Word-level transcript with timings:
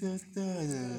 Just 0.00 0.24
uh, 0.38 0.89